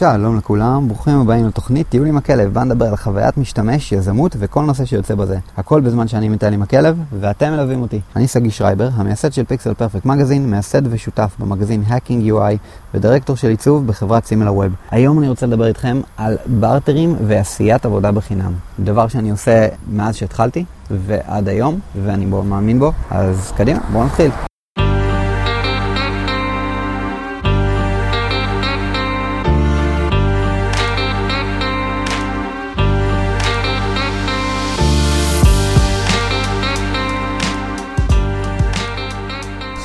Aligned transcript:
שלום 0.00 0.36
לכולם, 0.38 0.88
ברוכים 0.88 1.20
הבאים 1.20 1.46
לתוכנית 1.46 1.88
טיול 1.88 2.06
עם 2.06 2.16
הכלב, 2.16 2.52
בה 2.52 2.64
נדבר 2.64 2.86
על 2.86 2.96
חוויית 2.96 3.38
משתמש, 3.38 3.92
יזמות 3.92 4.36
וכל 4.38 4.62
נושא 4.62 4.84
שיוצא 4.84 5.14
בזה. 5.14 5.38
הכל 5.56 5.80
בזמן 5.80 6.08
שאני 6.08 6.28
מטייל 6.28 6.54
עם 6.54 6.62
הכלב, 6.62 6.98
ואתם 7.20 7.50
מלווים 7.50 7.82
אותי. 7.82 8.00
אני 8.16 8.28
סגי 8.28 8.50
שרייבר, 8.50 8.88
המייסד 8.94 9.32
של 9.32 9.44
פיקסל 9.44 9.74
פרפקט 9.74 10.04
מגזין, 10.04 10.50
מייסד 10.50 10.82
ושותף 10.90 11.36
במגזין 11.38 11.84
Hacking 11.88 12.30
UI, 12.30 12.56
ודירקטור 12.94 13.36
של 13.36 13.48
עיצוב 13.48 13.86
בחברת 13.86 14.24
סימלה 14.24 14.52
ווב. 14.52 14.72
היום 14.90 15.18
אני 15.18 15.28
רוצה 15.28 15.46
לדבר 15.46 15.66
איתכם 15.66 16.00
על 16.16 16.36
בארטרים 16.46 17.16
ועשיית 17.26 17.86
עבודה 17.86 18.12
בחינם. 18.12 18.52
דבר 18.78 19.08
שאני 19.08 19.30
עושה 19.30 19.68
מאז 19.92 20.16
שהתחלתי, 20.16 20.64
ועד 20.90 21.48
היום, 21.48 21.78
ואני 22.04 22.26
בו 22.26 22.42
מאמין 22.42 22.78
בו, 22.78 22.92
אז 23.10 23.52
קדימה, 23.56 23.80
בואו 23.92 24.04
נתחיל. 24.04 24.30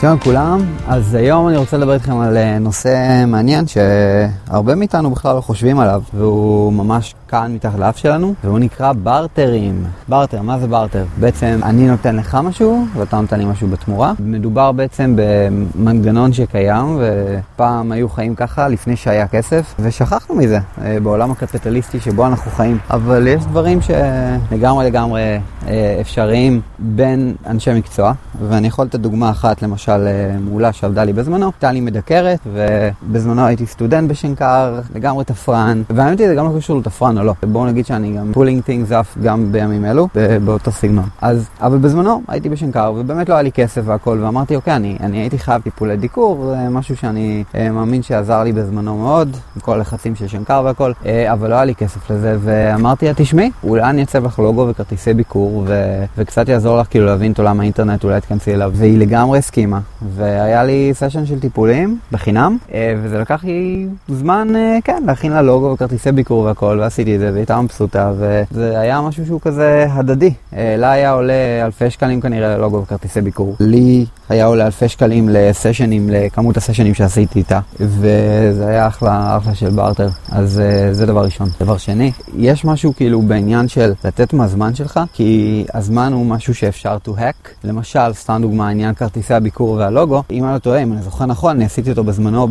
שלום 0.06 0.18
לכולם, 0.18 0.60
אז 0.88 1.16
היום 1.16 1.48
אני 1.48 1.58
רוצה 1.58 1.78
לדבר 1.78 1.94
איתכם 1.94 2.18
על 2.20 2.38
אה, 2.38 2.60
נושא 2.60 3.24
מעניין 3.28 3.66
שהרבה 3.68 4.76
מאיתנו 4.76 5.12
בכלל 5.12 5.36
לא 5.36 5.42
חושבים 5.42 5.80
עליו 5.80 6.02
והוא 6.14 6.74
ממש 6.74 7.16
כאן 7.28 7.54
מתחת 7.54 7.80
לאף 7.80 7.98
שלנו 7.98 8.34
והוא 8.44 8.60
נקרא 8.60 8.94
בארטרים. 8.94 9.86
בארטר, 10.08 10.42
מה 10.42 10.60
זה 10.60 10.68
בארטר? 10.68 11.06
בעצם 11.20 11.60
אני 11.64 11.88
נותן 11.88 12.16
לך 12.16 12.36
משהו 12.36 12.86
ואתה 12.94 13.22
נותן 13.22 13.40
לי 13.40 13.46
משהו 13.46 13.68
בתמורה. 13.68 14.14
מדובר 14.20 14.72
בעצם 14.72 15.16
במנגנון 15.16 16.34
שקיים 16.34 17.00
ופעם 17.00 17.92
היו 17.92 18.10
חיים 18.10 18.36
ככה 18.36 18.68
לפני 18.68 18.96
שהיה 18.96 19.28
כסף 19.28 19.76
ושכחנו 19.80 20.36
מזה 20.36 20.60
אה, 20.82 20.98
בעולם 21.04 21.32
הקפיטליסטי 21.32 22.00
שבו 22.00 22.28
אנחנו 22.28 22.52
חיים. 22.52 22.78
אבל 22.90 23.28
יש 23.28 23.46
דברים 23.46 23.80
שלגמרי 23.82 24.86
לגמרי 24.86 25.40
אה, 25.68 25.98
אפשריים 26.02 26.62
בין 26.80 27.36
אנשי 27.48 27.74
מקצוע 27.74 28.14
ואני 28.48 28.68
יכול 28.68 28.86
לתת 28.86 29.00
דוגמה 29.00 29.30
אחת 29.30 29.62
למשל 29.62 29.95
למשל 29.98 30.08
אה, 30.08 30.38
מעולה 30.40 30.74
שעבדה 30.74 31.04
לי 31.04 31.14
בזמנו, 31.14 31.46
הייתה 31.46 31.72
לי 31.72 31.82
מדקרת, 31.82 32.40
ובזמנו 32.54 33.46
הייתי 33.46 33.66
סטודנט 33.66 34.10
בשנקר, 34.10 34.80
לגמרי 34.96 35.26
תפרן, 35.26 35.82
והאמת 35.90 36.20
היא 36.20 36.28
זה 36.28 36.36
גם 36.36 36.46
לא 36.46 36.58
קשור 36.58 36.80
לתפרן 36.80 37.18
או 37.18 37.24
לא. 37.24 37.34
בואו 37.44 37.66
נגיד 37.66 37.86
שאני 37.86 38.18
גם 38.18 38.32
pulling 38.34 38.70
things 38.70 38.92
up 38.92 39.24
גם 39.24 39.52
בימים 39.52 39.86
אלו, 39.86 40.08
באותו 40.46 40.72
סגנון. 40.72 41.06
אז, 41.22 41.50
אבל 41.62 41.78
בזמנו 41.78 42.22
הייתי 42.28 42.50
בשנקר, 42.50 42.94
ובאמת 42.96 43.30
לא 43.30 43.34
היה 43.34 43.44
לי 43.44 43.52
כסף 43.52 43.82
והכל, 43.86 44.20
ואמרתי, 44.22 44.56
אוקיי, 44.56 44.76
אני, 44.76 44.98
אני 45.00 45.18
הייתי 45.18 45.40
חייב 45.40 45.62
טיפולי 45.62 45.98
דיקור, 45.98 46.56
משהו 46.70 46.98
שאני 46.98 47.44
אה, 47.56 47.72
מאמין 47.72 48.02
שעזר 48.02 48.44
לי 48.44 48.52
בזמנו 48.52 48.98
מאוד, 48.98 49.38
עם 49.56 49.62
כל 49.62 49.74
הלחצים 49.74 50.16
של 50.16 50.28
שנקר 50.28 50.62
והכל, 50.66 50.92
אה, 51.06 51.34
אבל 51.34 51.50
לא 51.50 51.56
היה 51.56 51.66
לי 51.66 51.76
כסף 51.76 52.12
לזה, 52.12 52.38
ואמרתי 52.40 53.06
תשמעי, 53.16 53.52
אולי 53.64 53.84
אני 53.84 54.04
אצב 54.04 54.26
לך 54.26 54.40
לוגו 54.40 54.68
וכרטיסי 54.70 55.14
ביקור, 55.14 55.64
ו- 55.68 56.06
וקצת 56.18 56.50
יעזור 56.50 56.78
לך 56.78 56.88
כאילו 56.90 57.06
להבין 57.06 57.32
את 57.32 57.40
עולם 57.40 57.60
האינטרנט, 57.60 58.04
אולי 58.04 58.22
תכנסי 58.22 58.54
אליו, 58.54 58.72
והיא 58.76 58.98
לגמרי 58.98 59.38
הסכימה. 59.38 59.80
והיה 60.16 60.64
לי 60.64 60.92
סשן 60.94 61.26
של 61.26 61.40
טיפולים 61.40 62.00
בחינם, 62.12 62.58
אה, 62.74 62.94
וזה 63.04 63.18
לקח 63.18 63.44
לי 63.44 63.88
זמן, 64.08 64.48
אה, 64.56 64.78
כן, 64.84 65.04
להכין 65.08 65.32
לה 65.32 65.42
לוגו 65.42 65.72
וכרטיסי 65.74 66.12
ביקור 66.12 66.44
והכל, 66.44 66.78
ועשיתי 66.82 67.16
את 67.16 67.20
זה, 67.20 67.26
והיא 67.26 67.38
הייתה 67.38 67.62
מבסוטה, 67.62 68.12
וזה 68.18 68.80
היה 68.80 69.02
משהו 69.02 69.26
שהוא 69.26 69.42
כזה 69.42 69.88
הדדי. 69.90 70.34
אה, 70.56 70.76
לה 70.78 70.92
היה 70.92 71.12
עולה 71.12 71.66
אלפי 71.66 71.90
שקלים 71.90 72.22
כנראה 72.22 72.58
ללוגו 72.58 72.82
וכרטיסי 72.82 73.22
ביקור. 73.22 73.56
לי 73.60 74.06
היה 74.30 74.46
עולה 74.46 74.66
אלפי 74.66 74.88
שקלים 74.88 75.30
לסשנים, 75.32 76.10
לכמות 76.10 76.58
הסשנים 76.58 76.94
שעשיתי 76.94 77.40
איתה, 77.40 77.60
וזה 77.80 78.68
היה 78.68 78.88
אחלה, 78.88 79.38
אחלה 79.38 79.56
של 79.56 79.70
בארטר. 79.70 80.08
אז 80.32 80.62
זה 80.92 81.06
דבר 81.06 81.24
ראשון. 81.24 81.50
דבר 81.60 81.78
שני, 81.78 82.12
יש 82.38 82.66
משהו 82.66 82.96
כאילו 82.96 83.22
בעניין 83.22 83.68
של 83.68 83.94
לתת 84.04 84.34
מהזמן 84.34 84.76
שלך, 84.76 85.00
כי 85.14 85.66
הזמן 85.74 86.14
הוא 86.14 86.26
משהו 86.26 86.56
שאפשר 86.56 86.98
to 87.08 87.10
hack. 87.10 87.50
למשל, 87.64 88.14
סתם 88.14 88.40
דוגמה, 88.42 88.70
עניין 88.70 88.94
כרטיסי 88.94 89.34
הביקור 89.34 89.65
והלוגו, 89.74 90.24
אם 90.32 90.44
אני 90.44 90.54
לא 90.54 90.58
טועה, 90.58 90.84
אם 90.84 90.94
אני 90.94 91.02
זוכר 91.02 91.26
נכון, 91.26 91.56
אני 91.56 91.66
עשיתי 91.66 91.90
אותו 91.90 92.04
בזמנו 92.04 92.48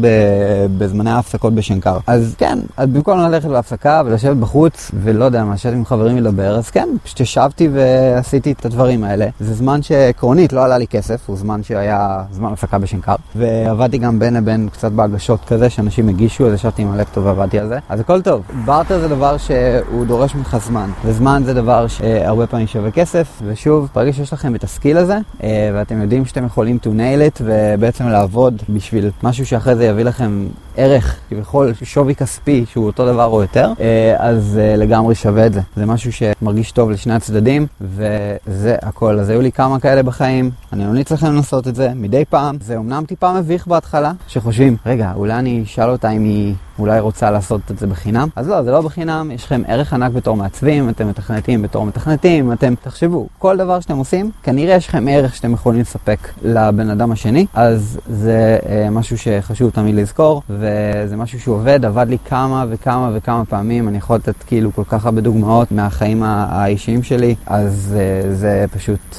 בזמני 0.78 1.10
ההפסקות 1.10 1.54
בשנקר. 1.54 1.98
אז 2.06 2.34
כן, 2.38 2.58
אז 2.76 2.88
במקום 2.88 3.18
ללכת 3.18 3.48
להפסקה 3.48 4.02
ולשבת 4.06 4.36
בחוץ, 4.36 4.90
ולא 5.02 5.24
יודע, 5.24 5.44
מה, 5.44 5.54
לשבת 5.54 5.72
עם 5.72 5.84
חברים 5.84 6.16
לדבר, 6.16 6.56
אז 6.56 6.70
כן, 6.70 6.88
פשוט 7.04 7.20
ישבתי 7.20 7.68
ועשיתי 7.72 8.52
את 8.52 8.64
הדברים 8.64 9.04
האלה. 9.04 9.26
זה 9.40 9.54
זמן 9.54 9.82
שעקרונית 9.82 10.52
לא 10.52 10.64
עלה 10.64 10.78
לי 10.78 10.86
כסף, 10.86 11.20
הוא 11.26 11.36
זמן 11.36 11.62
שהיה 11.62 12.22
זמן 12.32 12.52
הפסקה 12.52 12.78
בשנקר. 12.78 13.14
ועבדתי 13.36 13.98
גם 13.98 14.18
בין 14.18 14.34
לבין 14.34 14.68
קצת 14.72 14.92
בהגשות 14.92 15.40
כזה, 15.44 15.70
שאנשים 15.70 16.08
הגישו, 16.08 16.46
אז 16.46 16.54
ישבתי 16.54 16.82
עם 16.82 16.92
הלפטופ 16.92 17.24
ועבדתי 17.24 17.58
על 17.58 17.68
זה. 17.68 17.78
אז 17.88 18.00
הכל 18.00 18.22
טוב. 18.22 18.42
בארטר 18.64 19.00
זה 19.00 19.08
דבר 19.08 19.36
שהוא 19.36 20.06
דורש 20.06 20.34
ממך 20.34 20.56
זמן, 20.66 20.90
וזמן 21.04 21.42
זה 21.44 21.54
דבר 21.54 21.86
שהרבה 21.86 22.46
פעמים 22.46 22.66
שווה 22.66 22.90
כסף, 22.90 23.42
ושוב, 23.46 23.88
ברגע 23.94 24.12
שיש 24.12 24.32
לכם 24.32 24.54
את 24.54 24.64
הסקיל 24.64 24.96
הזה, 24.96 25.18
אה, 25.42 25.70
ואתם 25.74 26.02
יודעים 26.02 26.24
שאתם 26.24 26.44
יכולים 26.44 26.78
to 26.82 26.88
it 27.04 27.40
ובעצם 27.44 28.08
לעבוד 28.08 28.62
בשביל 28.68 29.10
משהו 29.22 29.46
שאחרי 29.46 29.76
זה 29.76 29.84
יביא 29.84 30.04
לכם 30.04 30.46
ערך, 30.76 31.16
כביכול 31.30 31.72
שווי 31.82 32.14
כספי 32.14 32.64
שהוא 32.70 32.86
אותו 32.86 33.06
דבר 33.06 33.24
או 33.24 33.42
יותר, 33.42 33.72
אה, 33.80 34.14
אז 34.18 34.58
אה, 34.62 34.76
לגמרי 34.76 35.14
שווה 35.14 35.46
את 35.46 35.52
זה. 35.52 35.60
זה 35.76 35.86
משהו 35.86 36.10
שמרגיש 36.12 36.72
טוב 36.72 36.90
לשני 36.90 37.14
הצדדים, 37.14 37.66
וזה 37.80 38.76
הכל. 38.82 39.18
אז 39.18 39.30
היו 39.30 39.40
לי 39.40 39.52
כמה 39.52 39.80
כאלה 39.80 40.02
בחיים, 40.02 40.50
אני 40.72 40.84
ממליץ 40.84 41.12
לכם 41.12 41.26
לנסות 41.26 41.68
את 41.68 41.74
זה 41.74 41.92
מדי 41.94 42.24
פעם. 42.24 42.56
זה 42.60 42.76
אומנם 42.76 43.04
טיפה 43.06 43.32
מביך 43.32 43.66
בהתחלה, 43.66 44.12
שחושבים, 44.28 44.76
רגע, 44.86 45.12
אולי 45.16 45.34
אני 45.34 45.62
אשאל 45.62 45.90
אותה 45.90 46.10
אם 46.10 46.24
היא 46.24 46.54
אולי 46.78 47.00
רוצה 47.00 47.30
לעשות 47.30 47.60
את 47.70 47.78
זה 47.78 47.86
בחינם. 47.86 48.28
אז 48.36 48.48
לא, 48.48 48.62
זה 48.62 48.70
לא 48.70 48.80
בחינם, 48.80 49.30
יש 49.34 49.44
לכם 49.44 49.62
ערך 49.66 49.92
ענק 49.92 50.12
בתור 50.12 50.36
מעצבים, 50.36 50.88
אתם 50.88 51.08
מתכנתים 51.08 51.62
בתור 51.62 51.86
מתכנתים, 51.86 52.52
אתם, 52.52 52.74
תחשבו, 52.82 53.28
כל 53.38 53.56
דבר 53.56 53.80
שאתם 53.80 53.96
עושים, 53.96 54.30
כנראה 54.42 54.74
יש 54.74 54.88
לכם 54.88 55.06
ערך 55.10 55.34
שאתם 55.34 55.52
יכולים 55.52 55.80
לספק 55.80 56.18
לבן 56.42 56.90
אדם 56.90 57.12
השני, 57.12 57.46
אז 57.54 57.98
זה 58.08 58.58
אה, 58.68 58.90
משהו 58.90 59.18
שחשוב 59.18 59.70
תמיד 59.70 59.94
לזכור, 59.94 60.42
וזה 60.64 61.16
משהו 61.16 61.40
שעובד, 61.40 61.84
עבד 61.84 62.06
לי 62.08 62.18
כמה 62.24 62.64
וכמה 62.68 63.10
וכמה 63.14 63.44
פעמים, 63.44 63.88
אני 63.88 63.98
יכול 63.98 64.16
לתת 64.16 64.42
כאילו 64.46 64.72
כל 64.72 64.84
כך 64.84 65.06
הרבה 65.06 65.20
דוגמאות 65.20 65.72
מהחיים 65.72 66.22
האישיים 66.22 67.02
שלי, 67.02 67.34
אז 67.46 67.96
אה, 67.98 68.34
זה 68.34 68.64
פשוט... 68.72 69.16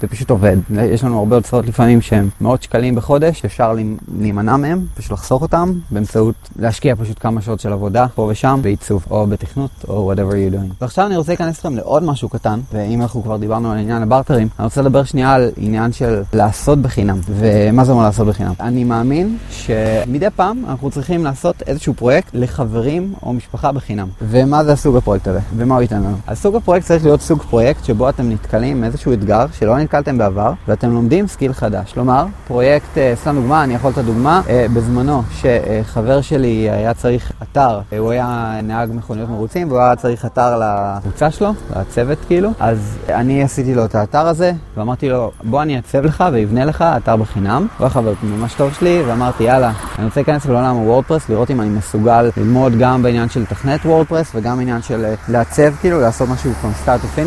זה 0.00 0.06
פשוט 0.06 0.30
עובד. 0.30 0.56
יש 0.82 1.04
לנו 1.04 1.18
הרבה 1.18 1.36
הוצאות 1.36 1.66
לפעמים 1.66 2.00
שהם 2.00 2.28
מאות 2.40 2.62
שקלים 2.62 2.94
בחודש, 2.94 3.44
אפשר 3.44 3.74
להימנע 4.18 4.56
מהם, 4.56 4.86
פשוט 4.94 5.12
לחסוך 5.12 5.42
אותם 5.42 5.72
באמצעות 5.90 6.34
להשקיע 6.58 6.94
פשוט 6.96 7.16
כמה 7.20 7.40
שעות 7.42 7.60
של 7.60 7.72
עבודה 7.72 8.06
פה 8.14 8.28
ושם 8.30 8.58
בעיצוב 8.62 9.06
או 9.10 9.26
בתכנות 9.26 9.70
או 9.88 10.12
whatever 10.12 10.32
you're 10.32 10.54
doing. 10.54 10.74
ועכשיו 10.80 11.06
אני 11.06 11.16
רוצה 11.16 11.32
להיכנס 11.32 11.58
לכם 11.58 11.76
לעוד 11.76 12.02
משהו 12.02 12.28
קטן, 12.28 12.60
ואם 12.72 13.02
אנחנו 13.02 13.22
כבר 13.22 13.36
דיברנו 13.36 13.72
על 13.72 13.78
עניין 13.78 14.02
הברטרים, 14.02 14.48
אני 14.58 14.64
רוצה 14.64 14.82
לדבר 14.82 15.04
שנייה 15.04 15.34
על 15.34 15.50
עניין 15.56 15.92
של 15.92 16.22
לעשות 16.32 16.78
בחינם. 16.78 17.20
ומה 17.28 17.84
זה 17.84 17.92
אומר 17.92 18.02
לעשות 18.02 18.26
בחינם? 18.26 18.52
אני 18.60 18.84
מאמין 18.84 19.38
שמדי 19.50 20.26
פעם 20.36 20.64
אנחנו 20.68 20.90
צריכים 20.90 21.24
לעשות 21.24 21.62
איזשהו 21.66 21.94
פרויקט 21.94 22.30
לחברים 22.34 23.12
או 23.22 23.32
משפחה 23.32 23.72
בחינם. 23.72 24.08
ומה 24.22 24.64
זה 24.64 24.72
הסוג 24.72 24.96
הפרויקט 24.96 25.28
הזה? 25.28 25.40
ומה 25.56 25.74
הוא 25.74 25.82
ייתן 25.82 26.02
לנו? 26.02 26.16
אז 26.26 26.38
סוג 26.38 26.56
הפרויקט 26.56 26.86
צריך 26.86 27.04
להיות 27.04 27.20
סוג 27.20 27.42
פרויקט 27.42 27.84
שבו 27.84 28.08
אתם 28.08 28.30
נתקלים 28.30 28.84
נתקלתם 29.88 30.18
בעבר, 30.18 30.52
ואתם 30.68 30.90
לומדים 30.90 31.26
skill 31.26 31.52
חדש. 31.52 31.92
כלומר, 31.92 32.24
פרויקט, 32.46 32.98
אה, 32.98 33.12
סתם 33.16 33.34
דוגמה, 33.34 33.64
אני 33.64 33.74
יכול 33.74 33.90
לתת 33.90 34.04
דוגמה, 34.04 34.40
אה, 34.48 34.66
בזמנו 34.74 35.22
שחבר 35.32 36.20
שלי 36.20 36.70
היה 36.70 36.94
צריך 36.94 37.32
אתר, 37.42 37.80
אה, 37.92 37.98
הוא 37.98 38.10
היה 38.10 38.60
נהג 38.62 38.90
מכוניות 38.92 39.28
מרוצים, 39.28 39.68
והוא 39.68 39.80
היה 39.80 39.96
צריך 39.96 40.24
אתר 40.24 40.60
לקבוצה 40.62 41.30
שלו, 41.30 41.52
לצוות 41.76 42.18
כאילו, 42.26 42.50
אז 42.60 42.98
אני 43.08 43.42
עשיתי 43.42 43.74
לו 43.74 43.84
את 43.84 43.94
האתר 43.94 44.26
הזה, 44.26 44.52
ואמרתי 44.76 45.08
לו, 45.08 45.30
בוא 45.44 45.62
אני 45.62 45.76
אעצב 45.76 46.04
לך 46.04 46.24
ואבנה 46.32 46.64
לך 46.64 46.84
אתר 46.96 47.16
בחינם. 47.16 47.66
הוא 47.78 47.84
היה 47.84 47.90
חבר 47.90 48.12
ממש 48.22 48.54
טוב 48.54 48.72
שלי, 48.72 49.02
ואמרתי, 49.06 49.44
יאללה, 49.44 49.72
אני 49.98 50.04
רוצה 50.04 50.20
להיכנס 50.20 50.46
לעולם 50.46 50.76
ה 50.76 50.81
WordPress, 50.81 51.28
לראות 51.28 51.50
אם 51.50 51.60
אני 51.60 51.68
מסוגל 51.68 52.30
ללמוד 52.36 52.72
גם 52.78 53.02
בעניין 53.02 53.28
של 53.28 53.44
תכנת 53.44 53.86
WordPress, 53.86 54.30
וגם 54.34 54.58
בעניין 54.58 54.82
של 54.82 55.04
לעצב, 55.28 55.74
כאילו, 55.80 56.00
לעשות 56.00 56.28
משהו 56.28 56.52
from 56.62 56.86
start 56.86 57.18
to 57.18 57.20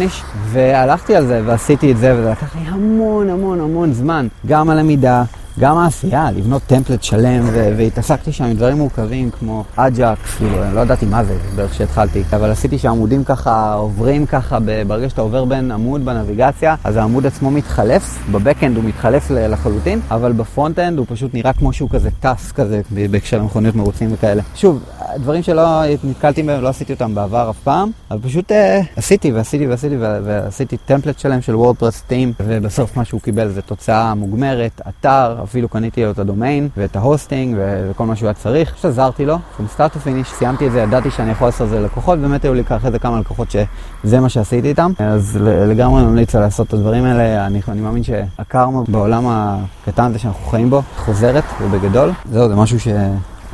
והלכתי 0.52 1.16
על 1.16 1.26
זה 1.28 1.42
ועשיתי 1.46 1.92
את 1.92 1.98
זה, 1.98 2.16
וזה 2.18 2.30
לקח 2.32 2.51
לי 2.56 2.62
המון 2.68 3.30
המון 3.30 3.60
המון 3.60 3.94
זמן, 3.94 4.28
גם 4.46 4.70
הלמידה, 4.70 5.24
גם 5.60 5.78
העשייה, 5.78 6.32
לבנות 6.32 6.62
template 6.68 7.04
שלם, 7.04 7.44
והתעסקתי 7.78 8.32
שם 8.32 8.44
עם 8.44 8.54
דברים 8.54 8.78
מורכבים 8.78 9.30
כמו 9.40 9.64
Ajax, 9.76 10.36
כאילו, 10.38 10.64
אני 10.64 10.76
לא 10.76 10.80
ידעתי 10.82 11.06
מה 11.06 11.24
זה 11.24 11.38
בערך 11.56 11.74
שהתחלתי, 11.74 12.24
אבל 12.34 12.52
עשיתי 12.52 12.78
שעמודים 12.78 13.24
ככה 13.24 13.74
עוברים 13.74 14.26
ככה, 14.26 14.58
ברגע 14.88 15.10
שאתה 15.10 15.22
עובר 15.22 15.46
בין 15.46 15.72
עמוד 15.72 16.06
בנביגציה, 16.06 16.76
אז 16.84 16.96
העמוד 16.98 17.26
עצמו 17.26 17.52
מתחלף, 17.52 18.18
ב 18.32 18.37
backend 18.37 18.76
הוא 18.78 18.84
מתחלף 18.84 19.32
לחלוטין, 19.32 20.00
אבל 20.12 20.32
ב 20.32 20.39
frontend 20.39 20.98
הוא 20.98 21.06
פשוט 21.10 21.34
נראה 21.34 21.54
כמו 21.54 21.74
שהוא 21.74 21.90
כזה 21.90 22.10
טס 22.20 22.52
כזה, 22.52 22.82
בהקשר 23.12 23.38
למכוניות 23.38 23.76
מרוצים 23.76 24.14
וכאלה. 24.14 24.42
שוב, 24.56 24.84
דברים 25.18 25.44
שלא 25.44 25.82
נתקלתי 26.04 26.44
בהם, 26.44 26.62
לא 26.62 26.68
עשיתי 26.68 26.94
אותם 26.94 27.16
בעבר 27.16 27.50
אף 27.50 27.58
פעם, 27.64 27.92
אבל 28.12 28.20
פשוט 28.22 28.52
אה, 28.52 28.82
עשיתי 28.96 29.32
ועשיתי 29.32 29.68
ועשיתי 29.68 29.96
ועשיתי 30.00 30.78
template 30.78 31.20
שלם 31.20 31.42
של 31.42 31.56
WordPress 31.56 32.02
theme, 32.02 32.34
ובסוף 32.40 32.98
מה 32.98 33.06
שהוא 33.06 33.22
קיבל 33.22 33.48
זה 33.48 33.62
תוצאה 33.62 34.16
מוגמרת, 34.16 34.82
אתר, 34.90 35.40
אפילו 35.44 35.70
קניתי 35.70 36.04
לו 36.04 36.12
את 36.12 36.20
הדומיין 36.20 36.70
ואת 36.78 36.96
ה 36.96 37.03
hosting 37.03 37.58
וכל 37.60 38.06
מה 38.06 38.16
שהוא 38.16 38.28
היה 38.28 38.34
צריך. 38.34 38.74
פשוט 38.74 38.86
עזרתי 38.86 39.26
לו, 39.26 39.38
מ 39.60 39.66
start 39.66 39.98
finish, 39.98 40.28
סיימתי 40.32 40.68
את 40.68 40.72
זה, 40.72 40.80
ידעתי 40.80 41.12
שאני 41.12 41.32
יכול 41.32 41.48
לעשות 41.48 41.66
את 41.66 41.70
זה 41.70 41.80
ללקוחות, 41.80 42.20
באמת 42.20 42.46
היו 42.46 42.54
לי 42.54 42.64
אחרי 42.70 42.92
זה 42.92 43.00
כמה 43.00 43.20
לקוחות 43.20 43.48
שזה 43.52 44.20
מה 44.20 44.30
שעשיתי 44.30 44.68
איתם, 44.68 44.92
אז 45.00 45.38
לגמרי 45.42 46.04
ממליץ 46.04 46.36
לעשות 46.36 46.68
את 46.68 46.74
הדברים 46.74 47.04
האלה, 47.06 47.48
אני, 47.48 47.62
אני 47.68 47.82
מאמין 47.82 48.04
שהקרמה 48.04 48.82
בעולם 48.88 49.24
הקטן 49.28 50.04
הזה 50.04 50.20
שאנחנו 50.20 50.46
חיים 50.46 50.70
בו 50.70 50.82
חוזרת 50.98 51.44
ובגדול, 51.62 52.12
זהו, 52.32 52.50
זה 52.50 52.56
משהו 52.56 52.80
ש... 52.80 52.88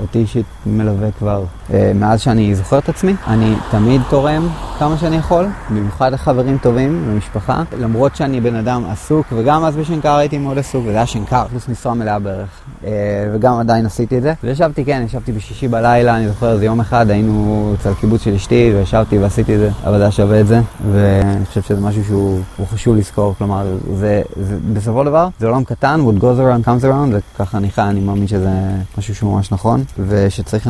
אותי 0.01 0.19
אישית 0.19 0.45
מלווה 0.65 1.11
כבר 1.11 1.43
אה, 1.73 1.91
מאז 1.95 2.21
שאני 2.21 2.55
זוכר 2.55 2.77
את 2.77 2.89
עצמי. 2.89 3.15
אני 3.27 3.53
תמיד 3.71 4.01
תורם 4.09 4.47
כמה 4.79 4.97
שאני 4.97 5.15
יכול, 5.15 5.45
במיוחד 5.69 6.13
לחברים 6.13 6.57
טובים 6.57 7.03
ומשפחה. 7.07 7.63
למרות 7.79 8.15
שאני 8.15 8.41
בן 8.41 8.55
אדם 8.55 8.83
עסוק, 8.91 9.25
וגם 9.35 9.65
אז 9.65 9.75
בשנקר 9.75 10.15
הייתי 10.15 10.37
מאוד 10.37 10.57
עסוק, 10.57 10.81
וזה 10.85 10.95
היה 10.95 11.05
שנקר 11.05 11.47
פלוס 11.47 11.67
משרה 11.69 11.93
מלאה 11.93 12.19
בערך. 12.19 12.49
אה, 12.83 12.91
וגם 13.33 13.59
עדיין 13.59 13.85
עשיתי 13.85 14.17
את 14.17 14.23
זה. 14.23 14.33
וישבתי, 14.43 14.85
כן, 14.85 15.03
ישבתי 15.05 15.31
בשישי 15.31 15.67
בלילה, 15.67 16.17
אני 16.17 16.27
זוכר 16.27 16.51
איזה 16.51 16.65
יום 16.65 16.79
אחד, 16.79 17.09
היינו 17.09 17.73
אצל 17.79 17.93
קיבוץ 17.93 18.21
של 18.21 18.33
אשתי, 18.33 18.71
וישבתי 18.75 19.17
ועשיתי 19.17 19.55
את 19.55 19.59
זה, 19.59 19.69
אבל 19.83 19.97
זה 19.97 20.03
היה 20.03 20.11
שווה 20.11 20.39
את 20.39 20.47
זה. 20.47 20.61
ואני 20.91 21.45
חושב 21.45 21.61
שזה 21.61 21.81
משהו 21.81 22.03
שהוא 22.03 22.41
חשוב 22.67 22.95
לזכור, 22.95 23.33
כלומר, 23.37 23.65
זה, 23.95 24.21
זה 24.35 24.57
בסופו 24.73 24.99
של 24.99 25.05
דבר, 25.05 25.27
זה 25.39 25.47
עולם 25.47 25.63
קטן, 25.63 26.01
what 26.07 26.21
goes 26.21 26.23
around 26.23 26.67
comes 26.67 26.83
around, 26.83 27.15
וככה 27.35 27.57
אני 27.57 27.69
חי, 27.69 27.81
אני 27.81 27.99
מאמין 27.99 28.27
שזה 28.27 28.51
משהו 28.97 29.15
שהוא 29.15 29.35
ממש 29.35 29.51
נכון. 29.51 29.83
ושצריך 30.07 30.69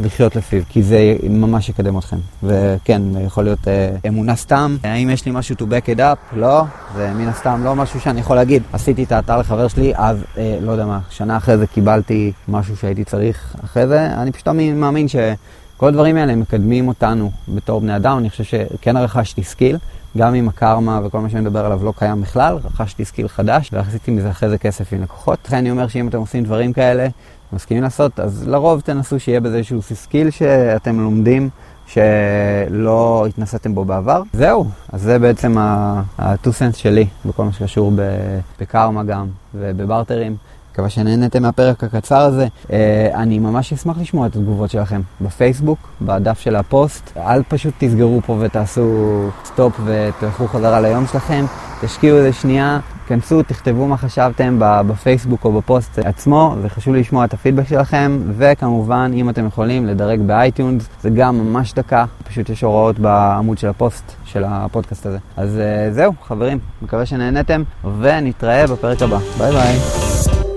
לחיות 0.00 0.36
לפיו, 0.36 0.62
כי 0.68 0.82
זה 0.82 1.16
ממש 1.30 1.68
יקדם 1.68 1.98
אתכם. 1.98 2.16
וכן, 2.42 3.02
יכול 3.28 3.44
להיות 3.44 3.68
אה, 3.68 3.90
אמונה 4.08 4.36
סתם. 4.36 4.76
האם 4.82 5.10
יש 5.10 5.26
לי 5.26 5.32
משהו 5.34 5.56
to 5.58 5.62
back 5.62 5.96
it 5.96 5.98
up? 5.98 6.36
לא. 6.36 6.64
זה 6.94 7.12
מן 7.14 7.28
הסתם 7.28 7.60
לא 7.64 7.76
משהו 7.76 8.00
שאני 8.00 8.20
יכול 8.20 8.36
להגיד. 8.36 8.62
עשיתי 8.72 9.04
את 9.04 9.12
האתר 9.12 9.38
לחבר 9.38 9.68
שלי, 9.68 9.92
אז 9.96 10.24
אה, 10.38 10.58
לא 10.62 10.72
יודע 10.72 10.86
מה, 10.86 11.00
שנה 11.10 11.36
אחרי 11.36 11.58
זה 11.58 11.66
קיבלתי 11.66 12.32
משהו 12.48 12.76
שהייתי 12.76 13.04
צריך 13.04 13.56
אחרי 13.64 13.86
זה. 13.86 14.06
אני 14.06 14.32
פשוט 14.32 14.48
מאמין 14.48 15.06
שכל 15.08 15.88
הדברים 15.88 16.16
האלה 16.16 16.36
מקדמים 16.36 16.88
אותנו 16.88 17.30
בתור 17.48 17.80
בני 17.80 17.96
אדם. 17.96 18.18
אני 18.18 18.30
חושב 18.30 18.44
שכן 18.44 18.96
רכשתי 18.96 19.42
skill. 19.42 19.78
גם 20.18 20.34
אם 20.34 20.48
הקרמה 20.48 21.00
וכל 21.04 21.20
מה 21.20 21.30
שאני 21.30 21.40
מדבר 21.40 21.64
עליו 21.64 21.84
לא 21.84 21.92
קיים 21.98 22.20
בכלל, 22.20 22.58
רכשתי 22.64 23.04
skill 23.04 23.28
חדש 23.28 23.70
ועשיתי 23.72 24.10
מזה 24.10 24.30
אחרי 24.30 24.48
זה 24.48 24.58
כסף 24.58 24.92
עם 24.92 25.02
לקוחות. 25.02 25.38
לכן 25.46 25.56
אני 25.56 25.70
אומר 25.70 25.88
שאם 25.88 26.08
אתם 26.08 26.18
עושים 26.18 26.44
דברים 26.44 26.72
כאלה, 26.72 27.08
מסכימים 27.52 27.82
לעשות, 27.82 28.20
אז 28.20 28.48
לרוב 28.48 28.80
תנסו 28.80 29.20
שיהיה 29.20 29.40
בזה 29.40 29.56
איזשהו 29.56 29.82
skill 29.82 30.30
שאתם 30.30 31.00
לומדים. 31.00 31.50
שלא 31.88 33.26
התנסיתם 33.28 33.74
בו 33.74 33.84
בעבר. 33.84 34.22
זהו, 34.32 34.66
אז 34.92 35.02
זה 35.02 35.18
בעצם 35.18 35.58
ה-2 35.58 36.52
cents 36.52 36.76
שלי 36.76 37.06
בכל 37.24 37.44
מה 37.44 37.52
שקשור 37.52 37.92
בקרמה 38.60 39.02
גם 39.02 39.26
ובברטרים. 39.54 40.36
מקווה 40.72 40.90
שנהנתם 40.90 41.42
מהפרק 41.42 41.84
הקצר 41.84 42.20
הזה. 42.20 42.46
Uh, 42.66 42.70
אני 43.14 43.38
ממש 43.38 43.72
אשמח 43.72 43.98
לשמוע 44.00 44.26
את 44.26 44.36
התגובות 44.36 44.70
שלכם 44.70 45.00
בפייסבוק, 45.20 45.78
בדף 46.02 46.40
של 46.40 46.56
הפוסט. 46.56 47.16
אל 47.16 47.42
פשוט 47.48 47.74
תסגרו 47.78 48.20
פה 48.26 48.36
ותעשו 48.40 49.28
stop 49.44 49.80
ותלכו 49.84 50.48
חזרה 50.48 50.80
ליום 50.80 51.06
שלכם. 51.06 51.44
תשקיעו 51.80 52.18
איזה 52.18 52.32
שנייה, 52.32 52.80
כנסו, 53.08 53.42
תכתבו 53.42 53.86
מה 53.86 53.96
חשבתם 53.96 54.56
בפייסבוק 54.58 55.44
או 55.44 55.52
בפוסט 55.52 55.98
עצמו, 55.98 56.54
זה 56.62 56.68
חשוב 56.68 56.94
לשמוע 56.94 57.24
את 57.24 57.34
הפידבק 57.34 57.68
שלכם, 57.68 58.18
וכמובן, 58.36 59.10
אם 59.14 59.30
אתם 59.30 59.46
יכולים, 59.46 59.86
לדרג 59.86 60.20
ב 60.20 60.29
iTunes, 60.29 60.88
זה 61.02 61.10
גם 61.10 61.38
ממש 61.38 61.74
דקה, 61.74 62.04
פשוט 62.28 62.50
יש 62.50 62.62
הוראות 62.62 62.98
בעמוד 62.98 63.58
של 63.58 63.68
הפוסט 63.68 64.12
של 64.24 64.44
הפודקאסט 64.46 65.06
הזה. 65.06 65.18
אז 65.36 65.58
uh, 65.58 65.94
זהו, 65.94 66.12
חברים, 66.22 66.58
מקווה 66.82 67.06
שנהנתם, 67.06 67.62
ונתראה 68.00 68.66
בפרק 68.66 69.02
הבא. 69.02 69.18
ביי 69.38 69.52
ביי. 69.52 70.47